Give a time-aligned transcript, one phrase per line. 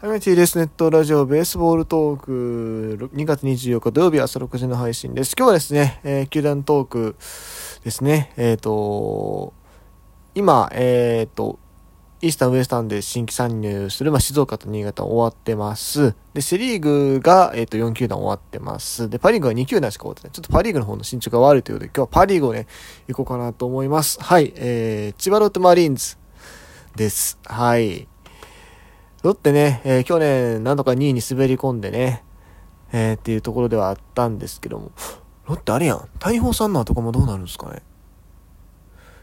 [0.00, 5.34] はい、TBS ネットラジオベースボールトーク2月24日土曜日朝6時の配信です。
[5.36, 7.16] 今日はですね、えー、球団トーク
[7.82, 9.52] ですね、えっ、ー、と、
[10.36, 11.58] 今、えっ、ー、と、
[12.20, 16.14] イースタンウエスタンで新規参入する、まあ、静岡と新潟終わってます。
[16.32, 19.10] で、セリーグが、えっ、と、4球団終わってます。
[19.10, 20.32] で、パリーグは2球団しか終わってない。
[20.32, 22.68] ちょっとパリーグの方の進捗が悪いということで、今日はパリーグをね、
[23.08, 24.22] 行こうかなと思います。
[24.22, 26.16] はい、えー、千葉ロッテマリーンズ
[26.94, 27.36] です。
[27.42, 28.06] はい。
[29.22, 32.22] ロッテね、えー、去年なんとか2位に滑り込んでね、
[32.92, 34.92] えー、っていうところではあったんですけども、
[35.46, 36.08] ロッテあれやん。
[36.20, 37.82] 大砲さんのとかもどうなるんですかね。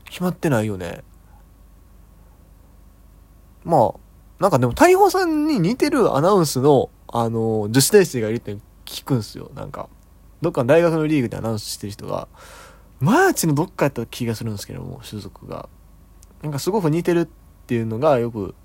[0.10, 1.04] 決まってないよね。
[3.64, 4.00] まあ、
[4.40, 9.50] なんかでも大砲さんに似てるアナウンスの、あの、女子大生がいるって聞くんすよ。
[9.56, 9.88] なんか、
[10.42, 12.28] どっかの大学のリーグでアナウンスしてる人が、
[13.00, 15.70] マーチのどっかやった気がするんですけども、種族が。
[16.44, 17.28] なんかすごく似てるっ
[17.66, 18.56] ていうのがよく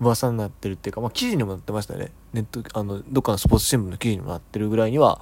[0.00, 2.12] 噂になってるっていうか、まあ、記事にもなってましたね。
[2.32, 5.20] ネット、あの、どっかのスポーツ新聞の記事にもなってるぐらいには、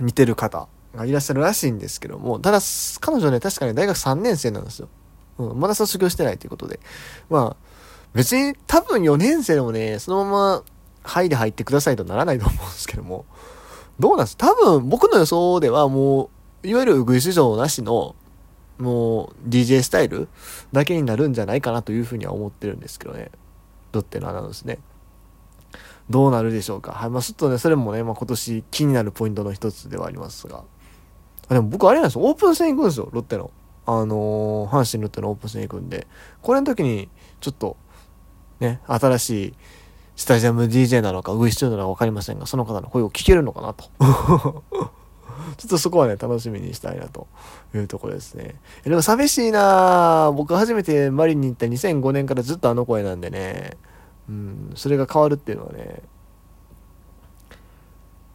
[0.00, 2.60] 似てる方がいらっしゃるらしいんですけども、ただ、
[3.00, 4.88] 彼女ね、確かに大学3年生なんですよ。
[5.38, 6.80] うん、まだ卒業してないということで。
[7.28, 7.70] まあ、
[8.12, 10.64] 別に多分4年生でもね、そのまま、
[11.02, 13.24] はいで入ってくださいとならないと思うんですけども、
[13.98, 14.36] どうなんです？
[14.36, 16.30] 多分、僕の予想ではも
[16.62, 18.14] う、いわゆるグイス城なしの、
[18.78, 20.28] もう DJ スタイル
[20.72, 23.30] だけになるんじゃないかなというふうには思ってるんですけどね。
[23.92, 24.78] ロッテのアナウンスね。
[26.08, 26.92] どうなるでしょうか。
[26.92, 27.10] はい。
[27.10, 30.64] まあ、ちょっとね、それもね、まあ、今年気になるポイントの一つではありますが。
[31.48, 32.24] あでも僕あれなんですよ。
[32.24, 33.50] オープン戦行くんですよ、ロッテの。
[33.86, 36.06] あのー、阪神ロッテのオープン戦行くんで。
[36.42, 37.08] これの時に、
[37.40, 37.76] ちょっと、
[38.58, 39.54] ね、新しい
[40.16, 44.62] スタジアム DJ なのか、ウィスチューなのか分かりませんが、その方の声を聞けるのかなと。
[45.56, 47.26] ちょっとそこはね、楽しみにしたいなと
[47.74, 48.56] いうところですね。
[48.84, 53.76] でも寂しいな僕初めてマリンに行った2005年からずっとあの声なんでね、
[54.28, 56.02] うん、それが変わるっていうのはね、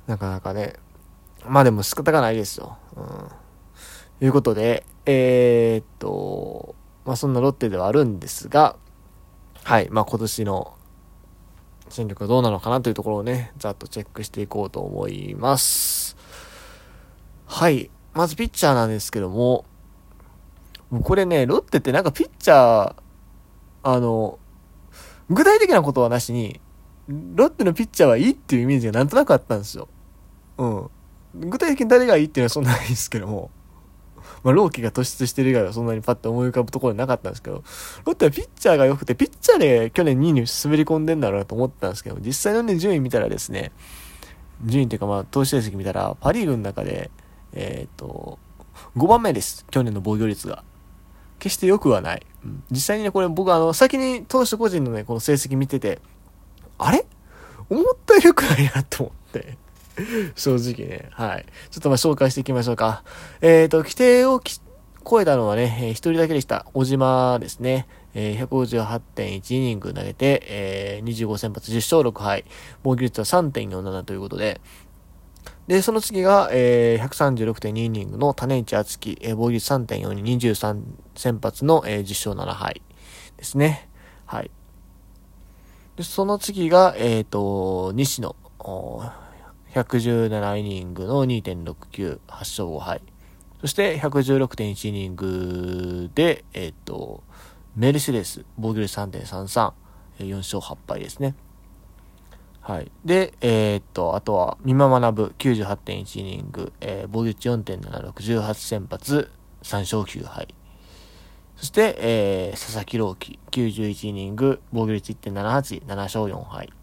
[0.08, 0.74] なかなかね、
[1.48, 2.78] まあでも仕方がないですよ。
[2.96, 4.26] うん。
[4.26, 8.76] いうことで、えー、っと、まあそんなロッテではあるんですが、
[9.64, 10.74] はい、まあ今年の
[11.90, 16.15] 戦力はどうなのかなというところをね、ざっとチェックしていこうと思います。
[17.46, 17.90] はい。
[18.14, 19.66] まずピッチャーなんですけども、
[20.90, 22.96] もうこれね、ロッテってなんかピッチャー、
[23.84, 24.40] あの、
[25.30, 26.60] 具体的なことはなしに、
[27.08, 29.88] ロッテのピッチャーはいいっていうイメージがなんとなくあったんですよ。
[30.58, 30.90] うん。
[31.36, 33.52] 具体的に誰がいいっていうのはそんなないですけども。
[34.44, 37.64] まあ、ローキが突出してる以外はそんなにパッと思い浮かぶところなかったんですけど、
[38.06, 43.72] ロッテはピッチャーが良くて、ピッチャーで去年2位に滑り込んでんだろうなと思ったんですけど、実際のね、順位見たらですね、
[44.64, 47.10] 順位っていうかまあ、投資成績見たら、パリーグの中で、
[47.56, 48.38] えっ、と、
[48.98, 49.66] 5番目です。
[49.72, 50.64] 去年の防御率が。
[51.40, 52.26] 決して良くはない。
[52.44, 56.00] うん、実際にね、これ僕あの、先に投手個人のね、この成績見てて、
[56.78, 57.06] あれ？
[57.70, 59.58] 思ったより良くないなと思って。
[60.36, 61.10] 正直ね。
[61.12, 61.46] はい。
[61.72, 63.04] ちょっとまあ紹介していきましょうか。
[63.42, 64.42] えっ、と、規定を
[65.08, 66.66] 超えたのはね、えー、一人だけでした。
[66.74, 67.88] 小島ですね。
[68.14, 72.46] えー、158.1イニング投げて、えー、25先発10勝6敗。
[72.84, 74.62] 防御率は3.47ということで、
[75.68, 80.82] で、その次が、えー、136.2イニングの種市敦樹、えー、防御率3.4 23
[81.16, 82.82] 先発の、えー、10勝7敗
[83.38, 83.90] ですね。
[84.26, 84.52] はい。
[85.96, 93.02] で、その次が、えっ、ー、と、西野、117イニングの2.69、8勝5敗。
[93.62, 97.24] そして、116.1イニングで、えっ、ー、と、
[97.76, 99.74] メルセデス、防御率3.33、
[100.20, 101.36] 4勝8敗ですね。
[102.66, 102.92] はい。
[103.06, 109.30] で、えー、っと、あとは、美馬学98.1イニング、えー、防御率4.76、18先発、
[109.62, 110.48] 3勝9敗。
[111.58, 116.74] そして、えー、佐々木朗希、91イニング、防御率1.78、7勝4敗。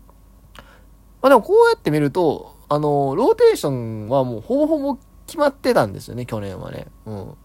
[1.21, 6.87] まあでもこうやって見ると、あの、ローテーションはもうほぼほぼ決まってたんですよね、去年はね。
[7.07, 7.37] うん。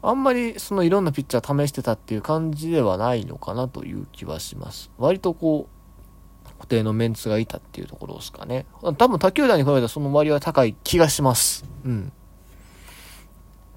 [0.00, 4.90] あんまりそのいろんなピッチャー試してたっていう感じではないのかなという気はします。
[4.98, 8.66] 割とこう、固定のメンツがいたっていうところですかね。
[8.96, 11.64] 多分他球団に比べたらその割は高い気がします。
[11.84, 12.12] うん。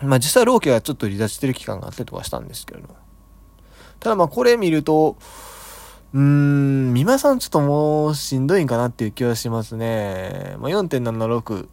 [0.02, 2.90] まあ実際ローキはちょっと離脱してる期間があったりとかしたんですけれど。
[4.00, 5.18] ただまあこれ見ると、
[6.14, 10.56] うーん、三馬さんちょっともうしんどいんかなっていう気はしますね。
[10.60, 11.68] まあ4.76。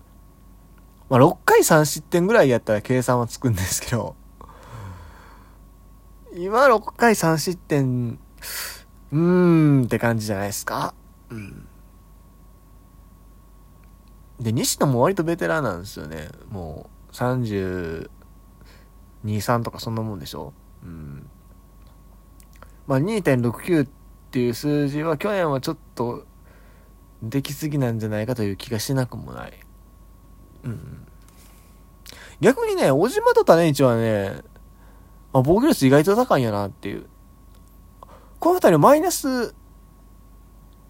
[1.09, 4.15] まあ6回3失点ぐらいやったら計算はつくんですけど、
[6.41, 8.17] 今6回3失点、
[9.11, 10.95] うーんって感じじゃないですか。
[11.31, 11.67] うん。
[14.39, 16.29] で、西野も割とベテランなんですよね。
[16.49, 18.09] もう、32、
[19.25, 20.53] 3とかそんなもんでしょ
[20.85, 21.29] うん。
[22.87, 23.89] まあ、2.69っ
[24.31, 26.25] ていう数字は去年はちょっと
[27.21, 29.53] できすぎなんじゃないかという気がしなくもない。
[30.63, 31.05] うん。
[32.41, 34.45] 逆にね、小島と種市はね、
[35.33, 37.07] あ、防御率意外と高いんやなっていう。
[38.39, 39.55] この二人マイナス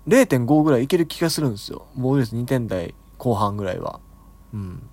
[0.06, 1.87] 0.5ぐらいいける気がするんですよ。
[1.96, 4.00] 防御率2点台後半ぐらいは。
[4.52, 4.88] うん。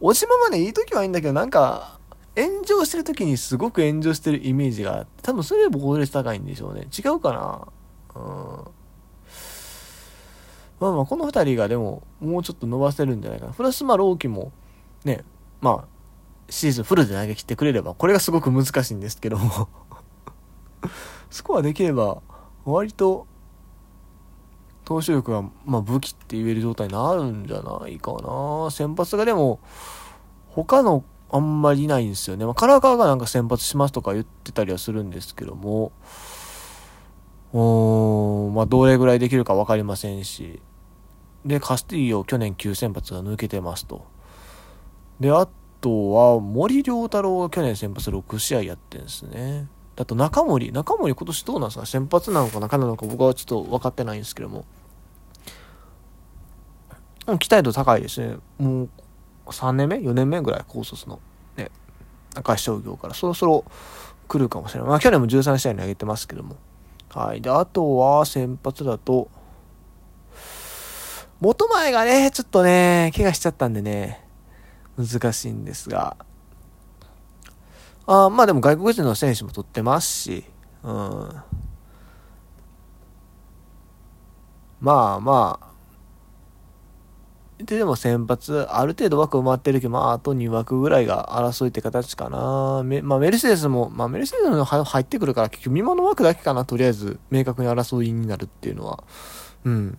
[0.00, 1.98] 小島はね、いい時はいいんだけど、なんか、
[2.36, 6.88] 炎上してる時にすごく炎上してるイメージがあって、多分それで防御率高いんでしょうね。
[6.96, 7.68] 違うかな
[8.16, 8.74] うん。
[10.80, 13.52] まあまあ、この二人がでも、もうちょっと伸ばせるんじゃないかな。
[13.52, 14.52] プラス、まあ、朗希も、
[15.04, 15.24] ね、
[15.60, 15.93] まあ、
[16.48, 19.68] シーズンフルで投げ切ってくれれば、これがすごく難しいんですけども
[21.30, 22.22] スコアできれば、
[22.64, 23.26] 割と、
[24.84, 28.70] 投手力が、まあ、武器って言える状態になるんじゃないかな。
[28.70, 29.58] 先発がでも、
[30.48, 32.44] 他のあんまりいないんですよね。
[32.44, 35.90] まあ、カラーカーがなんか先発しますとか言ってたりはするんですけども、
[37.52, 40.60] うーん、まあ、どれぐらいできるか分かりませんし。
[41.44, 44.04] で、カスティーヨ去年9先発が抜けてますと。
[45.18, 45.48] で、あ
[45.84, 49.68] とは、森良太郎が去年先発6試合やってるんですね。
[49.98, 50.72] あと中森。
[50.72, 51.84] 中森今年どうなんですか？
[51.84, 53.04] 先発なのか中なのか？
[53.04, 54.64] 僕はちょっと分かってないんですけども。
[57.38, 58.38] 期待度高いですね。
[58.58, 58.88] もう
[59.46, 61.20] 3年目 ?4 年目ぐらい高卒の。
[61.56, 61.70] ね。
[62.34, 63.66] 赤石商業からそろそろ
[64.26, 64.88] 来るかもしれない。
[64.88, 66.56] まあ去年も13試合に上げてますけども。
[67.10, 67.42] はい。
[67.42, 69.28] で、あとは先発だと、
[71.42, 74.23] 元前がね、ちょっとね、怪我しちゃったんでね、
[74.96, 76.16] 難しいんですが、
[78.06, 80.44] あまあでも外国人の選手も取ってますし、
[80.82, 81.28] うん。
[84.80, 85.74] まあまあ、
[87.58, 92.82] ででも先発、ある程度枠埋まってるけど、まああと2枠ぐらいが争いって形かな。
[92.84, 99.04] めまあメルセデスも、まあメルセデスも入ってくるから結局見物枠だけかな、とりあえず明確に争いになるっていうのは。
[99.64, 99.98] うん。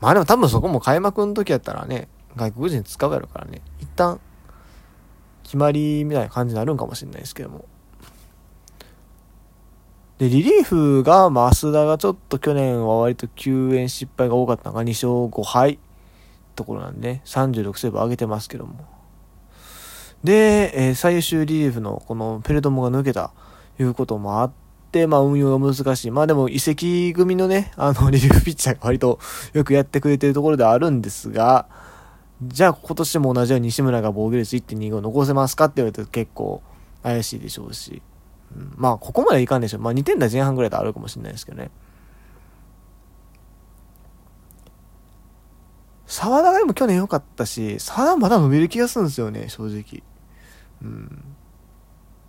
[0.00, 4.20] まあでも多分そこも開幕の時やったらね、外国人使うやろからね、一旦
[5.42, 7.64] 決まりみたいな感じになるんかもしれないですけども。
[10.18, 15.78] で、リリーフが、増田がちょっと去年は割と救援失敗が多かったのが2勝5敗
[16.54, 18.86] ところなんで、36セーブ上げてますけども。
[20.22, 23.32] で、えー、最優秀リリーフのこのペルトモが抜けた
[23.80, 24.52] いうこともあっ
[24.92, 26.10] て、まあ運用が難しい。
[26.10, 29.18] まあでも移籍組のね、あのリリーフピッチャーが割と
[29.52, 31.66] よくやってくれてるところではあるんですが、
[32.48, 36.62] じゃあ今年も同じように西村が防御率1.25残せますかって言われると結構
[37.02, 38.02] 怪しいでしょうし。
[38.54, 39.80] うん、まあここまでいかんでしょう。
[39.80, 41.70] まあ2点台前半ぐらいであるかもしれないですけどね。
[46.06, 50.02] 沢田がでも去年良かったし、沢田まだ伸びる気がするんですよね、正直。
[50.82, 51.24] うん。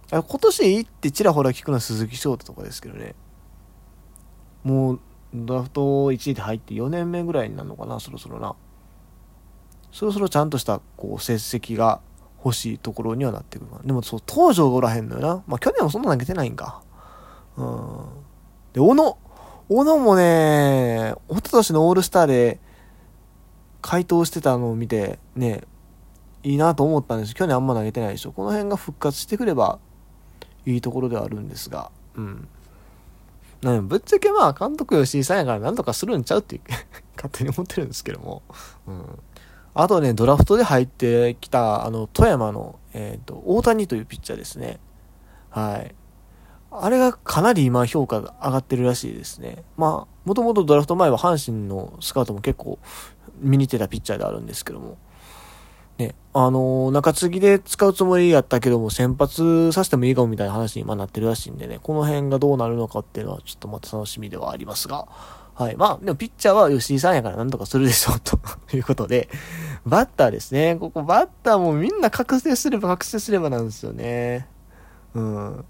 [0.10, 3.16] 今年いいってちらほら聞くのは鈴木翔太とかですけどね。
[4.64, 5.00] もう、
[5.34, 8.56] ドラフト1位で入って4年目ぐらいになるのかな、そろそろな。
[9.94, 12.02] そろそろちゃんとしたこう成績が
[12.44, 15.44] 欲しいところにはなってくるでもそう東條がおらへんのよな。
[15.48, 16.82] まあ去年もそんな投げてないんか。
[17.56, 18.06] うん。
[18.74, 19.18] で小野
[19.70, 22.60] 小野もね一昨年のオールスターで
[23.82, 25.62] 回答してたのを見てね
[26.42, 27.36] いいなと思ったんです。
[27.36, 28.34] 去年あんま投げてないでしょ。
[28.34, 29.80] この辺が復活してくれば
[30.66, 31.92] いいところではあるんですが。
[32.16, 32.48] うん。
[33.88, 36.60] ぶっちゃけまあ監督吉井さんやからなんとかするんちゃうって
[37.16, 38.42] 勝手に思ってるんですけども。
[38.88, 39.20] うん。
[39.76, 44.80] あとね、ドラフトで入ってきた、あの、富山の、えっ、ー、と、大谷というピッチャーですね。
[45.50, 45.96] はい。
[46.72, 49.64] あれがかなり今評価が上がってるらしいですね。
[49.78, 52.80] まあ、もともとドラフト前は阪神のスカウトも結構
[53.40, 54.98] 見に行ってたピッチャーであるんですけども。
[56.00, 65.08] ね、あのー、中継ぎで使うつもりやったけども、先発させてもいいかもみたいな話に今なってるらしいんでね、この辺がどうなるのかっていうのはちょっとまた楽しみではありますが、
[65.56, 65.76] はい。
[65.76, 68.40] まあ、でもピッチャーは吉井さんやからなんとかするでしょう、と
[68.76, 69.30] いうことで、
[69.86, 70.78] バッターですね。
[70.80, 74.48] ここバッターもみんな覚醒すれば覚醒すればなんですよね。
[75.14, 75.66] うん。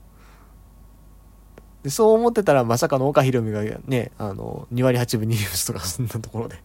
[1.83, 6.55] でそう思ってたらまさかの岡弘美がね、あの、2割8分2厘打つとかそんなところで。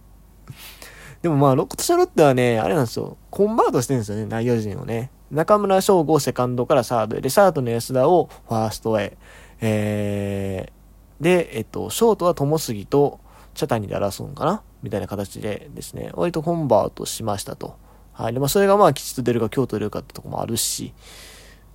[1.22, 3.16] でもまあ、今年のロッテはね、あれなんですよ。
[3.30, 5.10] コンバートしてるんですよね、内野陣をね。
[5.32, 7.20] 中村翔吾セカンドからサードへ。
[7.20, 9.16] で、サードの安田をファーストへ。
[9.60, 10.77] えー、
[11.20, 13.20] で、えっと、ショートは友杉と
[13.54, 14.62] 茶谷で争うんかな？
[14.82, 17.76] みたいな形でですね、割とコンバートしましたと。
[18.12, 18.32] はい。
[18.32, 20.92] で、まあ、それがまあ、吉と出るか、京都出るかってとこもあるし、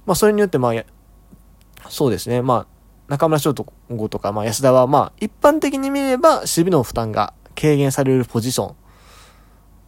[0.05, 0.83] まあ、それによってまあ、
[1.89, 2.67] そうですね、まあ、
[3.09, 3.53] 中村翔
[3.89, 8.75] 吾とか、まあ、安田はまあ、一般的に見れば、守備の負担が軽減されるポジション、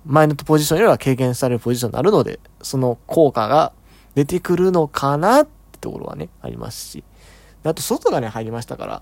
[0.05, 3.71] 前のポジションよりは軽減されるポジションになるので、その効果が
[4.13, 7.03] 出てくるのかなってところはね、ありますし。
[7.69, 9.01] あと、外がね、入りましたから。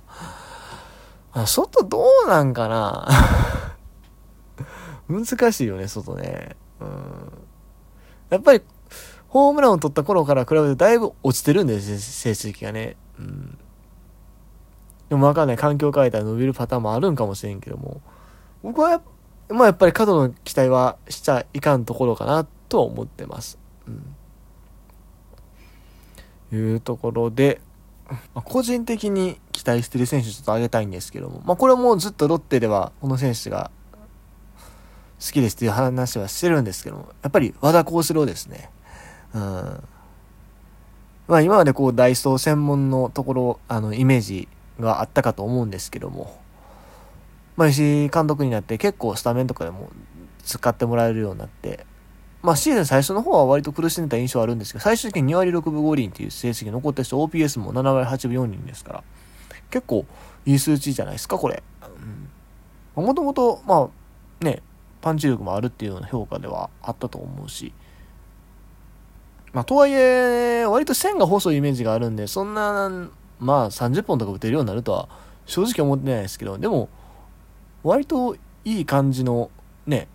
[1.35, 3.07] あ外どうなんかな
[5.09, 6.55] 難しいよね、外ね。
[6.79, 7.31] うん。
[8.29, 8.61] やっぱり、
[9.27, 12.95] ホームランを取った頃から比べてだいぶ落ちてるんです成績がね。
[13.17, 13.57] うん。
[15.09, 15.57] でもわかんない。
[15.57, 18.01] 環境変えたら伸びるパターンもあるんかもしれんけども。
[18.61, 19.01] 僕はや、
[19.49, 23.57] まあやっぱり過度の期待はしちゃいかんところかなとは思ってます。
[23.87, 24.15] うん。
[26.55, 27.59] いうところで、
[28.33, 33.71] 個人的に期待してる選手ちょっと挙げたいんですけども、まあこれもずっとロッテではこの選手が
[35.25, 38.69] 好きですっていう話はしてるんですけども、やっぱり和田幸四郎ですね。
[39.33, 39.83] うん。
[41.27, 46.37] まあ今までこうダイソー専門のところ、あの、イメージがあったかと思うんですけども、
[47.55, 49.89] まあ石井監督になって結構スタメンとかでも
[50.43, 51.85] 使ってもらえるようになって、
[52.43, 59.03] まあシーズン最初の方は割と苦しんでた印象はあるんですけど、最終的に2割6分5厘っていう成績残った人、OPS も7割8分4厘ですから、
[59.71, 60.05] 結構
[60.45, 61.63] いい数値じゃないですか、これ。
[62.95, 63.89] もともと、ま
[64.41, 64.61] あね、
[65.01, 67.73] パンチ力もあるっていうような評価ではあったと思うし、
[69.53, 72.89] まあ、とはいえ、割と線が細いイメージがあるんで、そんな、
[73.39, 75.07] まあ、30本とか打てるようになるとは、
[75.45, 76.89] 正直思ってないですけど、でも、
[77.83, 78.35] 割と
[78.65, 79.49] いい感じの、
[79.85, 80.07] ね、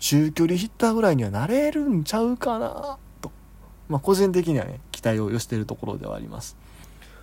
[0.00, 3.30] 中距離ヒッターぐらいにはなれるんちゃうかな、と。
[3.88, 6.56] まあ、個人的にはね、期待を寄せているところではあります。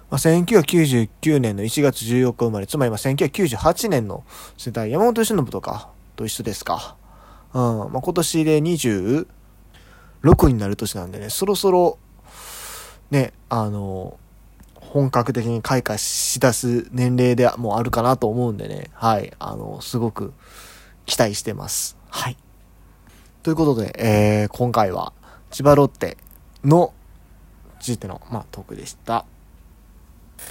[0.09, 4.23] まあ、1999年の1月14日生まれ、つまりまあ1998年の
[4.57, 6.95] 世代、山本由伸とかと一緒ですか。
[7.53, 7.61] うん。
[7.91, 9.25] まあ、今年で26
[10.47, 11.97] になる年なんでね、そろそろ、
[13.09, 14.17] ね、あの、
[14.75, 20.33] 本格的に開花しだす年齢でもあるかなと思うんでね、はい、あの、すごく
[21.07, 21.97] 期待してます。
[22.09, 22.37] はい。
[23.47, 25.13] ということで、えー、今回は
[25.51, 26.17] 千葉ロッテ
[26.65, 26.93] の
[27.79, 29.23] ついての、まあ、トークでした。